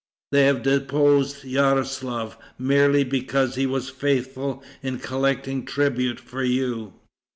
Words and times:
They 0.31 0.47
have 0.47 0.63
deposed 0.63 1.43
Yaroslaf, 1.43 2.35
merely 2.57 3.03
because 3.03 3.53
he 3.53 3.67
was 3.67 3.91
faithful 3.91 4.63
in 4.81 4.97
collecting 4.97 5.63
tribute 5.63 6.19
for 6.19 6.41
you." 6.43 6.93